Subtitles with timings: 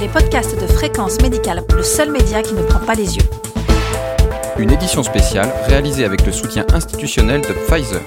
[0.00, 3.24] les podcasts de Fréquence Médicale, le seul média qui ne prend pas les yeux.
[4.58, 8.00] Une édition spéciale réalisée avec le soutien institutionnel de Pfizer.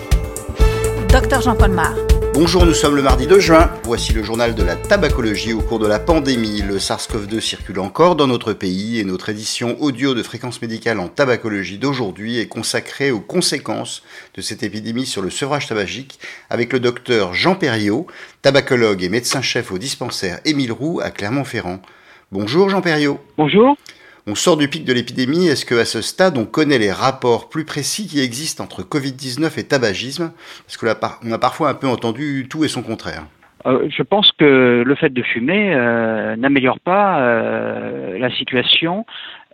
[1.09, 1.93] Docteur Jean-Paul Mar.
[2.33, 3.69] Bonjour, nous sommes le mardi 2 juin.
[3.83, 6.63] Voici le journal de la tabacologie au cours de la pandémie.
[6.63, 11.09] Le SARS-CoV-2 circule encore dans notre pays et notre édition audio de fréquence médicale en
[11.09, 14.01] tabacologie d'aujourd'hui est consacrée aux conséquences
[14.33, 16.19] de cette épidémie sur le sevrage tabagique
[16.49, 18.07] avec le docteur Jean Perriot,
[18.41, 21.83] tabacologue et médecin-chef au dispensaire Émile Roux à Clermont-Ferrand.
[22.31, 23.19] Bonjour Jean Perriot.
[23.37, 23.77] Bonjour.
[24.25, 25.47] On sort du pic de l'épidémie.
[25.47, 29.67] Est-ce qu'à ce stade, on connaît les rapports plus précis qui existent entre Covid-19 et
[29.67, 30.31] tabagisme?
[30.65, 33.25] Parce qu'on a parfois un peu entendu tout et son contraire.
[33.65, 39.05] Euh, je pense que le fait de fumer euh, n'améliore pas euh, la situation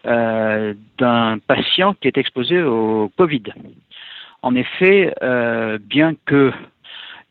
[0.05, 3.43] d'un patient qui est exposé au Covid.
[4.43, 5.13] En effet,
[5.81, 6.53] bien que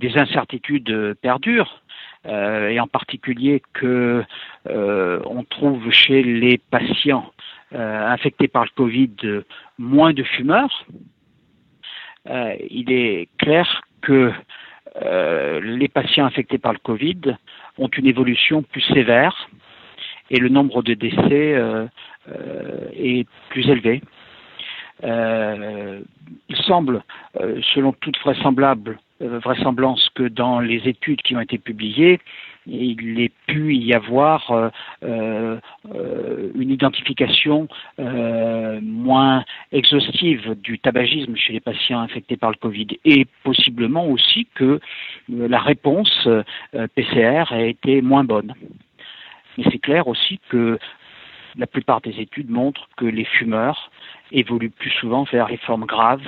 [0.00, 1.80] des incertitudes perdurent,
[2.26, 4.24] euh, et en particulier que
[4.68, 7.32] euh, on trouve chez les patients
[7.74, 9.14] euh, infectés par le Covid
[9.78, 10.86] moins de fumeurs,
[12.26, 14.32] il est clair que
[15.00, 17.36] les patients infectés par le Covid
[17.78, 19.48] ont une évolution plus sévère
[20.28, 21.56] et le nombre de décès
[22.94, 24.02] est plus élevé.
[25.02, 27.02] il semble,
[27.62, 32.20] selon toute vraisemblable, euh, vraisemblance que dans les études qui ont été publiées,
[32.66, 34.68] il ait pu y avoir euh,
[35.04, 35.58] euh,
[36.54, 44.06] une identification moins exhaustive du tabagisme chez les patients infectés par le Covid et possiblement
[44.06, 44.80] aussi que
[45.28, 46.28] la réponse
[46.94, 48.54] PCR a été moins bonne.
[49.56, 50.78] Mais c'est clair aussi que
[51.56, 53.90] la plupart des études montrent que les fumeurs
[54.30, 56.26] évoluent plus souvent vers les formes graves,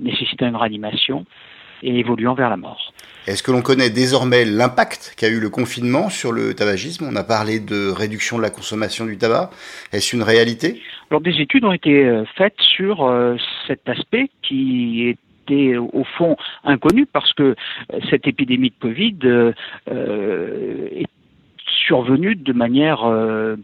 [0.00, 1.26] nécessitant une réanimation,
[1.82, 2.92] et évoluant vers la mort.
[3.28, 7.06] Est-ce que l'on connaît désormais l'impact qu'a eu le confinement sur le tabagisme?
[7.06, 9.50] On a parlé de réduction de la consommation du tabac.
[9.92, 10.80] Est-ce une réalité?
[11.10, 16.38] Alors des études ont été euh, faites sur euh, cet aspect qui était au fond
[16.64, 19.52] inconnu parce que euh, cette épidémie de Covid
[19.86, 21.06] est
[21.86, 23.00] survenue de manière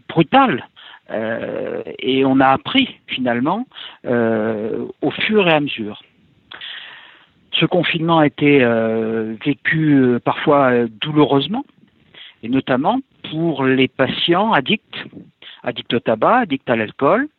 [0.09, 0.67] brutale.
[1.09, 3.65] et on a appris finalement
[4.03, 6.01] au fur et à mesure.
[7.59, 11.63] Ce confinement a été euh, vécu euh, parfois euh, douloureusement,
[12.43, 12.99] et notamment
[13.31, 15.05] pour les patients addicts,
[15.63, 17.29] addicts au tabac, addicts à l'alcool,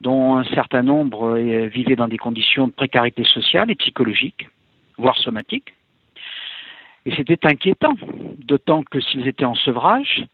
[0.00, 4.48] dont un certain nombre vivaient dans des conditions de précarité sociale et psychologique,
[4.96, 5.74] voire somatique.
[7.04, 7.94] Et c'était inquiétant,
[8.38, 10.24] d'autant que s'ils étaient en sevrage,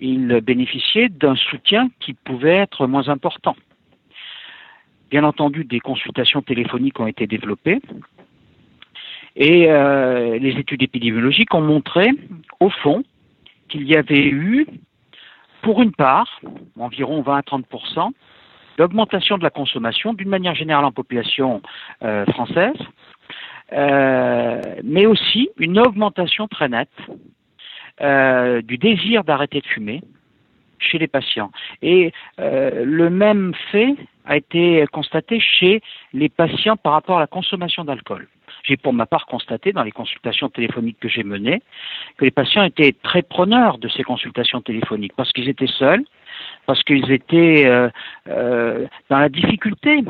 [0.00, 3.54] ils bénéficiaient d'un soutien qui pouvait être moins important.
[5.10, 7.80] Bien entendu, des consultations téléphoniques ont été développées,
[9.36, 12.10] et euh, les études épidémiologiques ont montré,
[12.60, 13.02] au fond,
[13.68, 14.66] qu'il y avait eu,
[15.62, 16.40] pour une part,
[16.78, 18.10] environ 20 à 30%
[18.78, 21.62] d'augmentation de la consommation d'une manière générale en population
[22.02, 22.76] euh, française,
[23.72, 26.90] euh, mais aussi une augmentation très nette
[28.64, 30.00] du désir d'arrêter de fumer
[30.82, 31.50] chez les patients.
[31.80, 33.94] Et le même fait
[34.24, 35.82] a été constaté chez
[36.12, 38.28] les patients par rapport à la consommation d'alcool.
[38.64, 41.62] J'ai pour ma part constaté dans les consultations téléphoniques que j'ai menées
[42.16, 46.04] que les patients étaient très preneurs de ces consultations téléphoniques parce qu'ils étaient seuls,
[46.66, 47.88] parce qu'ils étaient euh,
[48.28, 50.02] euh, dans la difficulté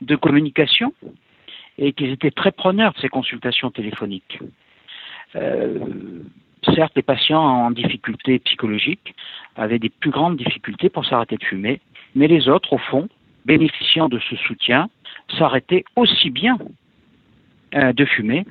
[0.00, 0.92] de communication
[1.78, 4.38] et qu'ils étaient très preneurs de ces consultations téléphoniques.
[5.34, 5.78] Euh,
[6.74, 9.14] certes, les patients en difficulté psychologique
[9.56, 11.80] avaient des plus grandes difficultés pour s'arrêter de fumer,
[12.14, 13.08] mais les autres, au fond,
[13.44, 14.88] bénéficiant de ce soutien,
[15.38, 16.58] s'arrêtaient aussi bien
[17.74, 18.44] euh, de fumer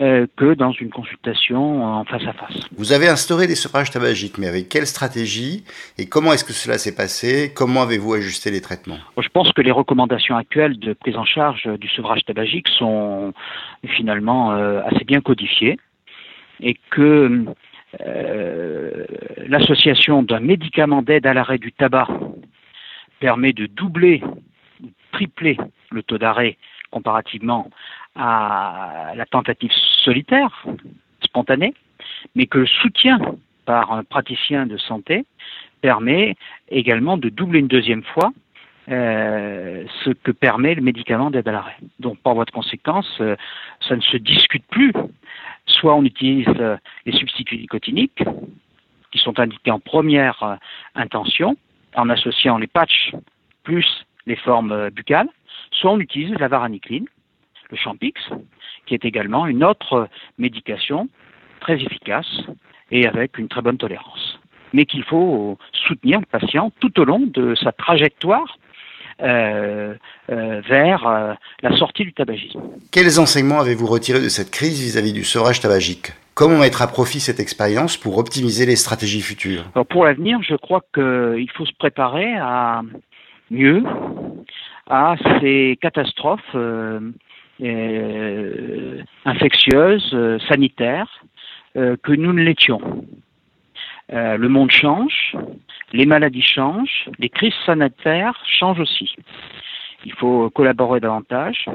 [0.00, 2.56] euh, que dans une consultation en face à face.
[2.76, 5.64] Vous avez instauré des sevrages tabagiques, mais avec quelle stratégie
[5.98, 7.52] et comment est-ce que cela s'est passé?
[7.54, 8.96] Comment avez-vous ajusté les traitements?
[9.18, 13.34] Je pense que les recommandations actuelles de prise en charge du sevrage tabagique sont
[13.84, 15.78] finalement euh, assez bien codifiées
[16.62, 17.44] et que
[19.46, 22.08] l'association d'un médicament d'aide à l'arrêt du tabac
[23.20, 24.22] permet de doubler,
[25.12, 25.58] tripler
[25.90, 26.56] le taux d'arrêt
[26.90, 27.70] comparativement
[28.16, 29.72] à la tentative
[30.04, 30.64] solitaire,
[31.22, 31.74] spontanée,
[32.34, 33.18] mais que le soutien
[33.64, 35.24] par un praticien de santé
[35.80, 36.36] permet
[36.68, 38.32] également de doubler une deuxième fois
[38.88, 41.76] euh, ce que permet le médicament d'aide à l'arrêt.
[42.00, 43.36] Donc, par voie de conséquence, euh,
[43.86, 44.92] ça ne se discute plus.
[45.66, 46.76] Soit on utilise euh,
[47.06, 48.22] les substituts nicotiniques,
[49.10, 50.58] qui sont indiqués en première
[50.94, 51.56] intention,
[51.94, 53.12] en associant les patchs
[53.62, 53.86] plus
[54.26, 55.28] les formes buccales,
[55.70, 57.06] soit on utilise la varenicline,
[57.70, 58.14] le Champix,
[58.86, 61.08] qui est également une autre médication
[61.60, 62.40] très efficace
[62.90, 64.38] et avec une très bonne tolérance.
[64.72, 68.61] mais qu'il faut soutenir le patient tout au long de sa trajectoire euh, euh,
[69.22, 72.60] vers euh, la sortie du tabagisme.
[72.90, 76.12] Quels enseignements avez-vous retirés de cette crise vis-à-vis du sevrage tabagique?
[76.34, 79.64] Comment mettre à profit cette expérience pour optimiser les stratégies futures?
[79.90, 82.82] Pour l'avenir, je crois qu'il faut se préparer à
[83.50, 83.82] mieux
[84.88, 86.56] à ces catastrophes
[89.26, 90.16] infectieuses,
[90.48, 91.22] sanitaires,
[91.74, 92.80] que nous ne l'étions.
[94.12, 95.21] Euh, le monde change,
[95.92, 99.14] les maladies changent, les crises sanitaires changent aussi.
[100.04, 101.66] Il faut collaborer davantage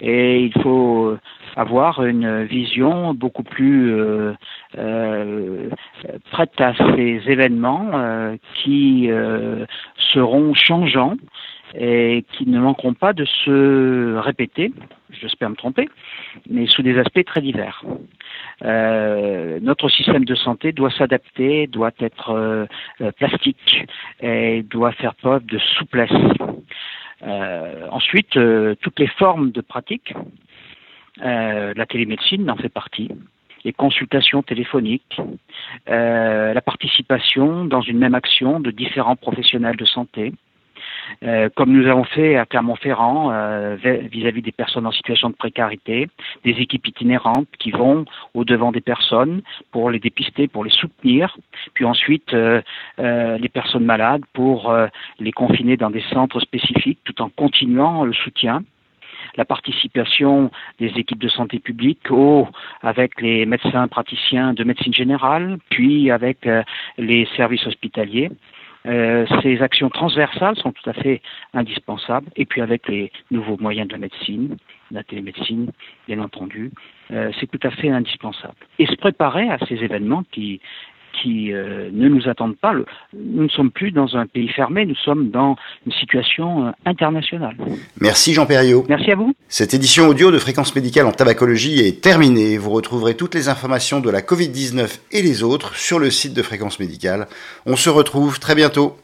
[0.00, 1.16] et il faut
[1.56, 4.34] avoir une vision beaucoup plus euh,
[4.78, 5.68] euh,
[6.30, 9.10] prête à ces événements qui
[10.12, 11.16] seront changeants
[11.74, 14.72] et qui ne manqueront pas de se répéter,
[15.10, 15.88] j'espère me tromper,
[16.48, 17.82] mais sous des aspects très divers.
[18.64, 22.66] Euh, notre système de santé doit s'adapter, doit être euh,
[23.02, 23.84] euh, plastique
[24.20, 26.10] et doit faire preuve de souplesse.
[27.90, 28.38] ensuite,
[28.80, 30.14] toutes les formes de pratique,
[31.18, 33.10] la télémédecine en fait partie
[33.64, 35.20] les consultations téléphoniques,
[35.86, 40.32] la participation dans une même action de différents professionnels de santé,
[41.22, 43.76] euh, comme nous avons fait à Clermont-Ferrand euh,
[44.10, 46.08] vis-à-vis des personnes en situation de précarité,
[46.44, 48.04] des équipes itinérantes qui vont
[48.34, 49.42] au devant des personnes
[49.72, 51.36] pour les dépister, pour les soutenir,
[51.74, 52.60] puis ensuite euh,
[52.98, 54.74] les personnes malades pour
[55.20, 58.62] les confiner dans des centres spécifiques tout en continuant le soutien
[59.36, 62.48] la participation des équipes de santé publique au,
[62.82, 66.48] avec les médecins praticiens de médecine générale, puis avec
[66.96, 68.30] les services hospitaliers.
[68.86, 71.20] Euh, ces actions transversales sont tout à fait
[71.54, 72.28] indispensables.
[72.36, 74.56] Et puis avec les nouveaux moyens de la médecine,
[74.90, 75.72] la télémédecine,
[76.06, 76.70] bien entendu,
[77.10, 78.54] euh, c'est tout à fait indispensable.
[78.78, 80.60] Et se préparer à ces événements qui
[81.22, 82.72] qui euh, ne nous attendent pas.
[83.14, 87.56] Nous ne sommes plus dans un pays fermé, nous sommes dans une situation internationale.
[88.00, 88.84] Merci Jean Perriot.
[88.88, 89.34] Merci à vous.
[89.48, 92.58] Cette édition audio de Fréquence médicale en tabacologie est terminée.
[92.58, 96.42] Vous retrouverez toutes les informations de la Covid-19 et les autres sur le site de
[96.42, 97.26] Fréquence médicale.
[97.64, 98.96] On se retrouve très bientôt.